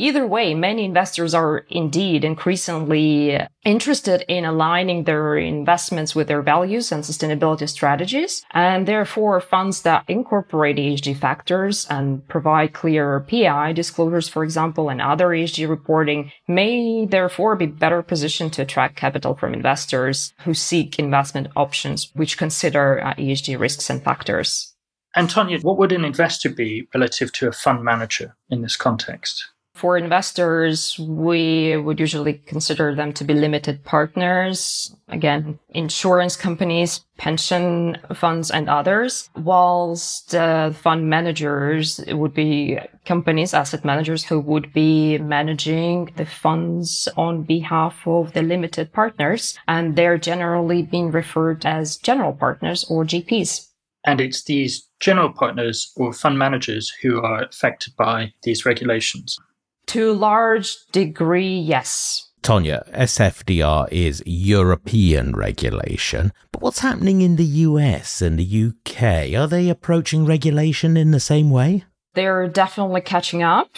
Either 0.00 0.24
way, 0.24 0.54
many 0.54 0.84
investors 0.84 1.34
are 1.34 1.66
indeed 1.70 2.24
increasingly 2.24 3.36
interested 3.64 4.24
in 4.28 4.44
aligning 4.44 5.02
their 5.02 5.36
investments 5.36 6.14
with 6.14 6.28
their 6.28 6.40
values 6.40 6.92
and 6.92 7.02
sustainability 7.02 7.68
strategies. 7.68 8.44
And 8.52 8.86
therefore, 8.86 9.40
funds 9.40 9.82
that 9.82 10.04
incorporate 10.06 10.76
ESG 10.76 11.16
factors 11.16 11.84
and 11.90 12.26
provide 12.28 12.74
clear 12.74 13.26
PI 13.28 13.72
disclosures, 13.72 14.28
for 14.28 14.44
example, 14.44 14.88
and 14.88 15.02
other 15.02 15.30
ESG 15.30 15.68
reporting 15.68 16.30
may 16.46 17.04
therefore 17.04 17.56
be 17.56 17.66
better 17.66 18.00
positioned 18.00 18.52
to 18.52 18.62
attract 18.62 18.94
capital 18.94 19.34
from 19.34 19.52
investors 19.52 20.32
who 20.44 20.54
seek 20.54 21.00
investment 21.00 21.48
options 21.56 22.12
which 22.14 22.38
consider 22.38 23.04
uh, 23.04 23.14
ESG 23.14 23.58
risks 23.58 23.90
and 23.90 24.04
factors. 24.04 24.76
Antonia, 25.16 25.58
what 25.62 25.76
would 25.76 25.90
an 25.90 26.04
investor 26.04 26.50
be 26.50 26.86
relative 26.94 27.32
to 27.32 27.48
a 27.48 27.52
fund 27.52 27.82
manager 27.82 28.36
in 28.48 28.62
this 28.62 28.76
context? 28.76 29.44
For 29.78 29.96
investors, 29.96 30.98
we 30.98 31.76
would 31.76 32.00
usually 32.00 32.42
consider 32.46 32.96
them 32.96 33.12
to 33.12 33.22
be 33.22 33.32
limited 33.32 33.84
partners. 33.84 34.92
Again, 35.06 35.60
insurance 35.68 36.34
companies, 36.34 37.04
pension 37.16 37.96
funds 38.12 38.50
and 38.50 38.68
others, 38.68 39.30
whilst 39.36 40.34
uh, 40.34 40.72
fund 40.72 41.08
managers 41.08 42.00
would 42.08 42.34
be 42.34 42.80
companies, 43.04 43.54
asset 43.54 43.84
managers 43.84 44.24
who 44.24 44.40
would 44.40 44.72
be 44.72 45.16
managing 45.18 46.10
the 46.16 46.26
funds 46.26 47.06
on 47.16 47.44
behalf 47.44 48.04
of 48.04 48.32
the 48.32 48.42
limited 48.42 48.92
partners. 48.92 49.56
And 49.68 49.94
they're 49.94 50.18
generally 50.18 50.82
being 50.82 51.12
referred 51.12 51.64
as 51.64 51.98
general 51.98 52.32
partners 52.32 52.84
or 52.90 53.04
GPs. 53.04 53.68
And 54.04 54.20
it's 54.20 54.42
these 54.42 54.88
general 54.98 55.32
partners 55.32 55.92
or 55.94 56.12
fund 56.12 56.36
managers 56.36 56.92
who 57.00 57.22
are 57.22 57.44
affected 57.44 57.94
by 57.96 58.32
these 58.42 58.66
regulations. 58.66 59.38
To 59.88 60.10
a 60.10 60.12
large 60.12 60.76
degree, 60.92 61.58
yes. 61.58 62.28
Tonia, 62.42 62.90
SFDR 62.92 63.88
is 63.90 64.22
European 64.26 65.34
regulation, 65.34 66.30
but 66.52 66.60
what's 66.60 66.80
happening 66.80 67.22
in 67.22 67.36
the 67.36 67.44
US 67.66 68.20
and 68.20 68.38
the 68.38 68.66
UK? 68.68 69.32
Are 69.34 69.46
they 69.48 69.70
approaching 69.70 70.26
regulation 70.26 70.98
in 70.98 71.10
the 71.10 71.20
same 71.20 71.50
way? 71.50 71.84
They're 72.12 72.48
definitely 72.48 73.00
catching 73.00 73.42
up. 73.42 73.70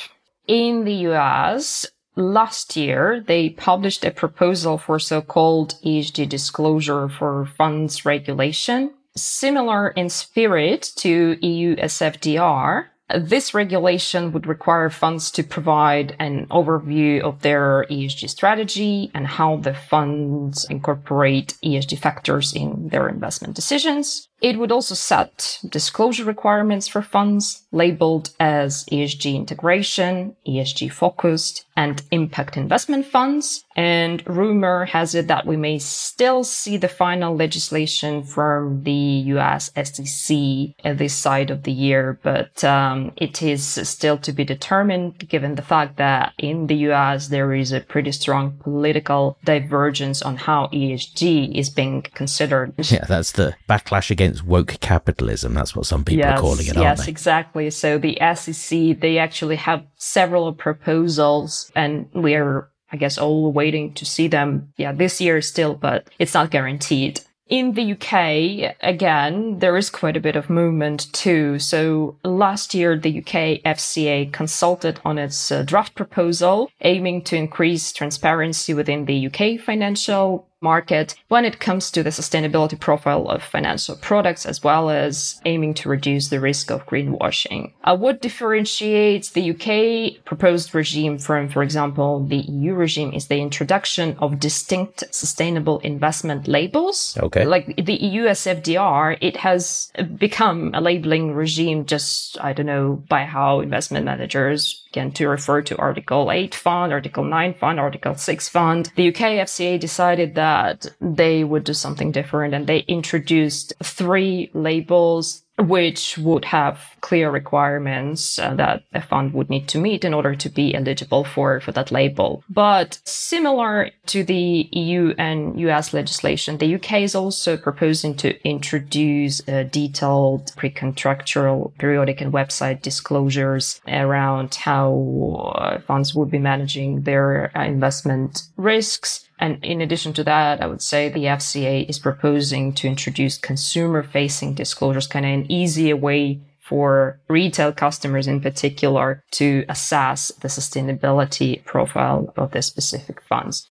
In 0.49 0.85
the 0.85 0.95
US, 1.11 1.87
last 2.17 2.77
year, 2.77 3.23
they 3.25 3.51
published 3.51 4.05
a 4.05 4.11
proposal 4.11 4.79
for 4.79 4.99
so-called 4.99 5.77
ESG 5.85 6.29
disclosure 6.29 7.09
for 7.09 7.47
funds 7.57 8.05
regulation, 8.05 8.91
similar 9.17 9.91
in 9.91 10.09
spirit 10.09 10.91
to 10.97 11.39
EU 11.41 11.77
SFDR, 11.77 12.87
this 13.19 13.55
regulation 13.55 14.33
would 14.33 14.47
require 14.47 14.91
funds 14.91 15.31
to 15.33 15.43
provide 15.43 16.17
an 16.19 16.47
overview 16.47 17.21
of 17.21 17.43
their 17.43 17.87
ESG 17.91 18.31
strategy 18.31 19.11
and 19.15 19.27
how 19.27 19.57
the 19.57 19.75
funds 19.75 20.67
incorporate 20.71 21.57
ESG 21.65 21.99
factors 21.99 22.53
in 22.53 22.89
their 22.89 23.09
investment 23.09 23.55
decisions. 23.55 24.30
It 24.41 24.59
would 24.59 24.73
also 24.73 24.95
set 24.95 25.59
disclosure 25.69 26.25
requirements 26.25 26.89
for 26.89 27.03
funds 27.03 27.63
labeled 27.73 28.31
as 28.41 28.85
ESG 28.87 29.35
integration, 29.35 30.35
ESG 30.47 30.91
focused, 30.91 31.67
and 31.77 32.03
impact 32.11 32.57
investment 32.57 33.07
funds. 33.07 33.65
And 33.77 34.27
rumor 34.27 34.85
has 34.87 35.15
it 35.15 35.29
that 35.29 35.47
we 35.47 35.57
may 35.57 35.79
still 35.79 36.45
see 36.45 36.77
the 36.77 36.89
final 36.89 37.35
legislation 37.35 38.23
from 38.23 38.83
the 38.85 38.93
US 39.35 39.71
SEC 39.75 40.37
at 40.85 40.99
this 40.99 41.15
side 41.15 41.51
of 41.51 41.63
the 41.63 41.73
year, 41.73 42.19
but 42.23 42.63
um, 42.65 43.13
it 43.17 43.43
is 43.43 43.65
still 43.65 44.19
to 44.19 44.33
be 44.33 44.45
determined 44.45 45.29
given 45.29 45.55
the 45.55 45.63
fact 45.63 45.97
that 45.97 46.33
in 46.39 46.67
the 46.67 46.77
US 46.91 47.29
there 47.29 47.55
is 47.55 47.73
a 47.73 47.81
pretty 47.81 48.13
strong 48.13 48.59
political 48.61 49.39
divergence 49.45 50.21
on 50.23 50.37
how 50.37 50.67
ESG 50.67 51.55
is 51.55 51.71
being 51.71 52.03
considered. 52.03 52.75
Yeah, 52.79 53.05
that's 53.07 53.33
the 53.33 53.55
backlash 53.69 54.11
against 54.11 54.30
against 54.31 54.47
woke 54.47 54.79
capitalism. 54.81 55.55
That's 55.55 55.75
what 55.77 55.87
some 55.87 56.05
people 56.05 56.27
yes, 56.27 56.39
are 56.39 56.41
calling 56.41 56.67
it, 56.67 56.77
Yes, 56.77 57.09
exactly. 57.09 57.71
So 57.71 57.99
the 57.99 58.19
SEC, 58.35 59.01
they 59.01 59.19
actually 59.19 59.57
have 59.57 59.85
several 59.97 60.53
proposals 60.53 61.71
and 61.75 62.09
we're, 62.15 62.69
I 62.93 62.97
guess, 62.97 63.19
all 63.19 63.53
waiting 63.53 63.95
to 63.95 64.05
see 64.05 64.29
them. 64.29 64.73
Yeah, 64.77 64.93
this 64.93 65.21
year 65.21 65.41
still, 65.43 65.75
but 65.75 66.09
it's 66.19 66.35
not 66.35 66.51
guaranteed. 66.51 67.21
In 67.49 67.73
the 67.73 67.95
UK, 67.95 68.77
again, 68.81 69.59
there 69.59 69.77
is 69.77 69.91
quite 69.91 70.17
a 70.17 70.21
bit 70.21 70.37
of 70.37 70.49
movement 70.49 71.13
too. 71.13 71.59
So 71.59 72.17
last 72.23 72.75
year, 72.75 72.97
the 72.97 73.19
UK 73.19 73.61
FCA 73.67 74.33
consulted 74.33 75.01
on 75.05 75.19
its 75.19 75.51
uh, 75.51 75.63
draft 75.63 75.97
proposal 75.97 76.71
aiming 76.83 77.23
to 77.23 77.37
increase 77.37 77.93
transparency 77.93 78.73
within 78.73 79.07
the 79.07 79.27
UK 79.27 79.59
financial 79.61 80.47
market 80.61 81.15
when 81.29 81.45
it 81.45 81.61
comes 81.61 81.91
to 81.91 82.03
the 82.03 82.11
sustainability 82.11 82.79
profile 82.79 83.29
of 83.29 83.43
financial 83.43 83.97
products, 83.97 84.47
as 84.47 84.63
well 84.63 84.91
as 84.91 85.41
aiming 85.45 85.75
to 85.75 85.89
reduce 85.89 86.29
the 86.29 86.41
risk 86.41 86.71
of 86.71 86.87
greenwashing. 86.87 87.73
Uh, 87.85 87.97
what 87.97 88.21
differentiates 88.21 89.31
the 89.31 89.51
UK 89.51 90.25
proposed 90.25 90.75
regime 90.75 91.19
from, 91.19 91.49
for 91.49 91.63
example, 91.63 92.25
the 92.27 92.39
EU 92.39 92.75
regime 92.75 93.13
is 93.13 93.27
the 93.27 93.41
introduction 93.41 94.17
of 94.19 94.41
distinct 94.41 95.05
sustainable 95.11 95.79
investment 95.81 96.47
labels. 96.47 97.17
Okay. 97.21 97.45
Like 97.45 97.85
the 97.85 97.95
EU 97.95 98.25
SFDR, 98.25 99.19
it 99.21 99.37
has 99.39 99.93
become 100.17 100.73
a 100.75 100.81
labeling 100.81 101.33
regime 101.33 101.87
just, 101.87 102.41
I 102.41 102.53
don't 102.53 102.67
know, 102.67 103.03
by 103.09 103.25
how 103.25 103.61
investment 103.61 104.05
managers 104.05 104.80
again, 104.91 105.13
to 105.13 105.29
refer 105.29 105.63
to 105.63 105.77
Article 105.77 106.31
8 106.31 106.55
fund, 106.55 106.93
Article 106.93 107.25
9 107.25 107.55
fund, 107.55 107.81
Article 107.81 108.15
6 108.15 108.49
fund. 108.49 108.93
The 108.97 109.09
UK 109.09 109.47
FCA 109.47 109.79
decided 109.79 110.35
that 110.35 110.87
they 111.01 111.45
would 111.45 111.65
do 111.65 111.75
something 111.75 112.11
different 112.11 112.55
and 112.55 112.67
they 112.67 112.81
introduced 112.81 113.73
three 113.83 114.51
labels 114.53 115.43
which 115.61 116.19
would 116.19 116.45
have 116.45 116.97
clear 117.01 117.31
requirements 117.31 118.39
uh, 118.39 118.55
that 118.55 118.85
a 118.93 119.03
fund 119.03 119.33
would 119.33 119.51
need 119.51 119.69
to 119.69 119.79
meet 119.79 120.05
in 120.05 120.15
order 120.15 120.35
to 120.35 120.49
be 120.49 120.75
eligible 120.75 121.25
for, 121.25 121.61
for 121.61 121.73
that 121.73 121.91
label. 121.91 122.43
But 122.49 123.01
similar 123.05 123.91
to 124.07 124.25
the 124.25 124.69
EU 124.73 125.15
and 125.19 125.59
US 125.61 125.93
legislation, 125.93 126.59
the 126.59 126.75
UK 126.75 127.03
is 127.03 127.15
also 127.15 127.57
proposing 127.57 128.15
to 128.17 128.43
introduce 128.47 129.47
a 129.49 129.65
detailed 129.65 130.53
pre-contractual 130.57 131.73
periodic 131.79 132.21
and 132.21 132.33
website 132.33 132.83
disclosures 132.83 133.81
around 133.89 134.55
how 134.55 135.53
uh, 135.57 135.81
funds 135.81 136.15
would 136.15 136.31
be 136.31 136.39
managing 136.39 137.03
their 137.03 137.57
uh, 137.57 137.65
investment 137.65 138.43
risks 138.57 139.30
and 139.41 139.65
in 139.65 139.81
addition 139.81 140.13
to 140.15 140.25
that, 140.25 140.63
I 140.63 140.67
would 140.67 140.83
say 140.83 141.09
the 141.09 141.25
FCA 141.25 141.89
is 141.89 141.99
proposing 141.99 142.75
to 142.75 142.87
introduce 142.87 143.39
consumer 143.39 144.03
facing 144.03 144.55
disclosures, 144.55 145.07
kind 145.07 145.25
of 145.25 145.33
an 145.33 145.51
easier 145.51 145.97
way 145.97 146.43
for 146.61 147.21
retail 147.29 147.73
customers 147.73 148.29
in 148.29 148.41
particular 148.41 149.25
to 149.33 149.65
assess 149.69 150.29
the 150.41 150.49
sustainability 150.49 151.65
profile 151.65 152.33
of 152.37 152.53
the 152.53 152.63
specific 152.63 153.21
funds. 153.23 153.70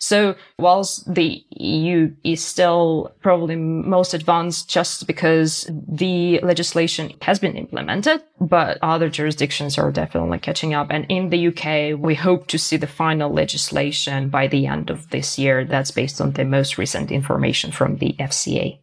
So 0.00 0.34
whilst 0.58 1.14
the 1.14 1.44
EU 1.50 2.14
is 2.24 2.42
still 2.42 3.14
probably 3.20 3.54
most 3.54 4.14
advanced 4.14 4.68
just 4.68 5.06
because 5.06 5.70
the 5.70 6.40
legislation 6.40 7.12
has 7.20 7.38
been 7.38 7.54
implemented, 7.54 8.22
but 8.40 8.78
other 8.80 9.10
jurisdictions 9.10 9.76
are 9.76 9.92
definitely 9.92 10.38
catching 10.38 10.72
up. 10.72 10.88
And 10.90 11.04
in 11.10 11.28
the 11.28 11.48
UK, 11.48 12.00
we 12.00 12.14
hope 12.14 12.46
to 12.48 12.58
see 12.58 12.78
the 12.78 12.86
final 12.86 13.30
legislation 13.30 14.30
by 14.30 14.46
the 14.46 14.66
end 14.66 14.88
of 14.88 15.10
this 15.10 15.38
year. 15.38 15.66
That's 15.66 15.90
based 15.90 16.18
on 16.18 16.32
the 16.32 16.46
most 16.46 16.78
recent 16.78 17.12
information 17.12 17.70
from 17.70 17.98
the 17.98 18.14
FCA. 18.18 18.78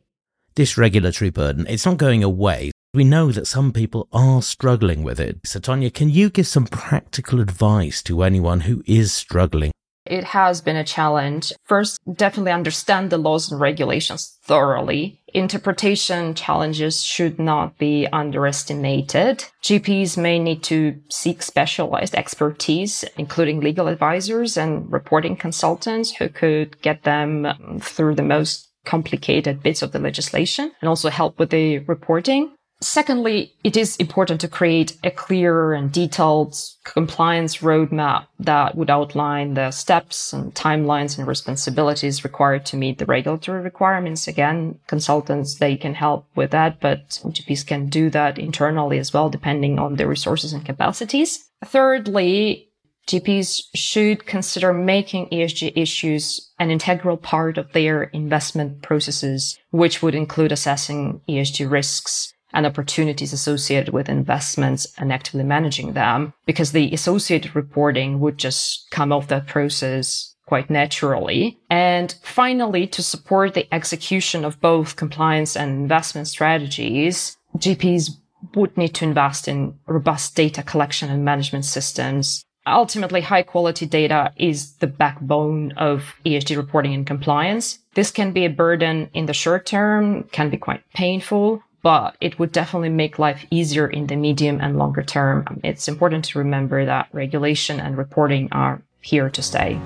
This 0.54 0.78
regulatory 0.78 1.32
burden, 1.32 1.66
it's 1.68 1.86
not 1.86 1.98
going 1.98 2.24
away. 2.24 2.72
We 2.94 3.04
know 3.04 3.32
that 3.32 3.48
some 3.48 3.74
people 3.74 4.08
are 4.14 4.42
struggling 4.42 5.04
with 5.04 5.20
it. 5.20 5.40
So, 5.46 5.60
Tonia, 5.60 5.94
can 5.94 6.10
you 6.10 6.30
give 6.30 6.48
some 6.48 6.66
practical 6.66 7.40
advice 7.42 8.02
to 8.04 8.24
anyone 8.24 8.62
who 8.62 8.84
is 8.86 9.14
struggling 9.14 9.72
it 10.10 10.24
has 10.24 10.62
been 10.62 10.76
a 10.76 10.84
challenge. 10.84 11.54
First, 11.64 12.00
definitely 12.12 12.52
understand 12.52 13.10
the 13.10 13.18
laws 13.18 13.52
and 13.52 13.60
regulations 13.60 14.38
thoroughly. 14.44 15.20
Interpretation 15.34 16.34
challenges 16.34 17.04
should 17.04 17.38
not 17.38 17.78
be 17.78 18.08
underestimated. 18.08 19.46
GPs 19.62 20.18
may 20.18 20.40
need 20.40 20.64
to 20.64 21.00
seek 21.10 21.44
specialized 21.44 22.16
expertise, 22.16 23.04
including 23.18 23.60
legal 23.60 23.88
advisors 23.88 24.58
and 24.58 24.92
reporting 24.92 25.36
consultants 25.36 26.16
who 26.16 26.30
could 26.30 26.82
get 26.82 27.04
them 27.04 27.80
through 27.82 28.16
the 28.16 28.24
most 28.24 28.68
complicated 28.86 29.62
bits 29.62 29.82
of 29.82 29.92
the 29.92 30.00
legislation 30.00 30.72
and 30.82 30.90
also 30.90 31.10
help 31.10 31.38
with 31.38 31.50
the 31.50 31.80
reporting. 31.80 32.57
Secondly, 32.80 33.54
it 33.64 33.76
is 33.76 33.96
important 33.96 34.40
to 34.42 34.48
create 34.48 34.98
a 35.04 35.10
clear 35.10 35.74
and 35.74 35.92
detailed 35.92 36.56
compliance 36.84 37.58
roadmap 37.58 38.28
that 38.40 38.76
would 38.76 38.92
outline 38.92 39.56
the 39.56 39.72
steps 39.72 40.32
and 40.32 40.54
timelines 40.54 41.18
and 41.18 41.28
responsibilities 41.28 42.24
required 42.24 42.68
to 42.68 42.78
meet 42.78 43.00
the 43.00 43.06
regulatory 43.08 43.62
requirements. 43.62 44.28
Again, 44.28 44.80
consultants, 44.86 45.56
they 45.56 45.76
can 45.76 45.96
help 45.96 46.28
with 46.36 46.52
that, 46.52 46.80
but 46.80 47.10
GPs 47.10 47.66
can 47.66 47.90
do 47.90 48.12
that 48.12 48.38
internally 48.38 49.00
as 49.00 49.12
well, 49.12 49.30
depending 49.30 49.80
on 49.80 49.96
their 49.96 50.08
resources 50.08 50.54
and 50.54 50.64
capacities. 50.64 51.50
Thirdly, 51.66 52.70
GPs 53.08 53.64
should 53.74 54.28
consider 54.28 54.72
making 54.72 55.30
ESG 55.30 55.74
issues 55.76 56.52
an 56.60 56.70
integral 56.70 57.18
part 57.18 57.58
of 57.58 57.72
their 57.72 58.04
investment 58.04 58.84
processes, 58.84 59.58
which 59.72 60.04
would 60.04 60.14
include 60.14 60.52
assessing 60.52 61.22
ESG 61.28 61.72
risks 61.72 62.34
and 62.54 62.66
opportunities 62.66 63.34
associated 63.34 63.94
with 63.94 64.10
investments 64.10 64.88
and 64.98 65.12
actively 65.12 65.44
managing 65.44 65.94
them 65.94 66.34
because 66.46 66.72
the 66.72 66.92
associated 66.94 67.56
reporting 67.56 68.20
would 68.20 68.38
just 68.38 68.90
come 68.92 69.12
off 69.12 69.28
that 69.28 69.48
process 69.48 70.36
quite 70.48 70.70
naturally. 70.70 71.60
And 71.70 72.16
finally, 72.24 72.88
to 72.88 73.04
support 73.04 73.54
the 73.54 73.72
execution 73.74 74.46
of 74.46 74.60
both 74.62 74.96
compliance 74.96 75.56
and 75.56 75.72
investment 75.72 76.28
strategies, 76.28 77.38
GPs 77.58 78.12
would 78.56 78.78
need 78.78 78.94
to 78.96 79.06
invest 79.06 79.48
in 79.48 79.78
robust 79.88 80.36
data 80.36 80.64
collection 80.64 81.10
and 81.10 81.26
management 81.26 81.66
systems. 81.66 82.44
Ultimately, 82.66 83.22
high 83.22 83.44
quality 83.44 83.86
data 83.86 84.34
is 84.36 84.74
the 84.76 84.88
backbone 84.88 85.72
of 85.74 86.16
ESG 86.26 86.58
reporting 86.58 86.94
and 86.94 87.08
compliance. 87.08 87.80
This 87.94 88.12
can 88.12 88.34
be 88.34 88.46
a 88.46 88.50
burden 88.50 89.10
in 89.14 89.26
the 89.26 89.34
short 89.34 89.66
term, 89.66 90.24
can 90.32 90.50
be 90.50 90.58
quite 90.58 90.84
painful, 90.94 91.64
but 91.88 92.18
it 92.20 92.38
would 92.38 92.52
definitely 92.52 92.90
make 92.90 93.18
life 93.18 93.46
easier 93.50 93.88
in 93.88 94.08
the 94.08 94.16
medium 94.18 94.60
and 94.60 94.78
longer 94.78 95.02
term. 95.02 95.46
It's 95.64 95.88
important 95.88 96.26
to 96.26 96.40
remember 96.40 96.84
that 96.84 97.08
regulation 97.14 97.80
and 97.80 97.98
reporting 97.98 98.50
are 98.52 98.82
here 99.00 99.30
to 99.30 99.42
stay. 99.42 99.80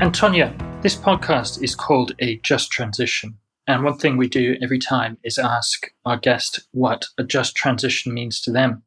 And 0.00 0.12
Tonia, 0.12 0.52
this 0.82 0.96
podcast 0.96 1.62
is 1.62 1.76
called 1.76 2.10
A 2.18 2.38
Just 2.38 2.72
Transition. 2.72 3.38
And 3.68 3.84
one 3.84 3.98
thing 3.98 4.16
we 4.16 4.26
do 4.26 4.56
every 4.60 4.80
time 4.80 5.16
is 5.22 5.38
ask 5.38 5.86
our 6.04 6.16
guest 6.16 6.58
what 6.72 7.06
a 7.18 7.22
just 7.22 7.54
transition 7.54 8.12
means 8.12 8.40
to 8.40 8.50
them. 8.50 8.82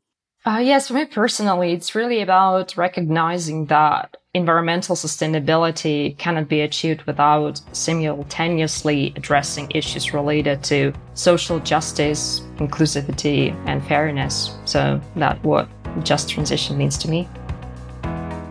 Uh, 0.45 0.59
yes, 0.61 0.89
for 0.89 0.95
me 0.95 1.05
personally, 1.05 1.71
it's 1.71 1.95
really 1.95 2.19
about 2.19 2.75
recognizing 2.75 3.65
that 3.67 4.17
environmental 4.33 4.93
sustainability 4.93 6.17
cannot 6.17 6.49
be 6.49 6.59
achieved 6.59 7.01
without 7.03 7.61
simultaneously 7.71 9.13
addressing 9.15 9.71
issues 9.71 10.13
related 10.13 10.61
to 10.61 10.91
social 11.13 11.59
justice, 11.61 12.41
inclusivity, 12.57 13.55
and 13.67 13.81
fairness. 13.87 14.57
So 14.65 14.99
that's 15.15 15.41
what 15.45 15.69
just 16.03 16.29
transition 16.29 16.77
means 16.77 16.97
to 16.97 17.09
me. 17.09 17.29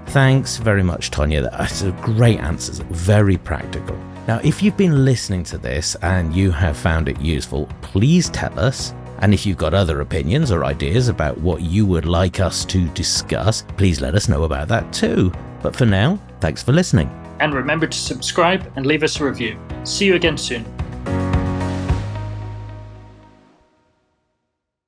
Thanks 0.07 0.57
very 0.57 0.83
much, 0.83 1.11
Tonia. 1.11 1.50
That's 1.50 1.83
a 1.83 1.92
great 2.00 2.38
answers, 2.40 2.78
very 2.78 3.37
practical. 3.37 3.98
Now, 4.26 4.40
if 4.42 4.62
you've 4.62 4.78
been 4.78 5.05
listening 5.05 5.44
to 5.44 5.59
this 5.59 5.94
and 5.96 6.35
you 6.35 6.52
have 6.52 6.78
found 6.78 7.11
it 7.11 7.20
useful, 7.20 7.68
please 7.83 8.31
tell 8.31 8.59
us 8.59 8.94
and 9.22 9.32
if 9.32 9.46
you've 9.46 9.56
got 9.56 9.72
other 9.72 10.00
opinions 10.00 10.50
or 10.50 10.64
ideas 10.64 11.08
about 11.08 11.38
what 11.38 11.62
you 11.62 11.87
would 11.87 12.04
like 12.04 12.40
us 12.40 12.64
to 12.66 12.88
discuss, 12.88 13.64
please 13.76 14.00
let 14.00 14.16
us 14.16 14.28
know 14.28 14.42
about 14.42 14.68
that 14.68 14.92
too. 14.92 15.32
But 15.62 15.76
for 15.76 15.87
now, 15.87 16.18
thanks 16.40 16.62
for 16.62 16.72
listening. 16.72 17.08
And 17.38 17.54
remember 17.54 17.87
to 17.87 17.98
subscribe 17.98 18.70
and 18.76 18.85
leave 18.85 19.04
us 19.04 19.20
a 19.20 19.24
review. 19.24 19.58
See 19.85 20.06
you 20.06 20.16
again 20.16 20.37
soon. 20.37 20.64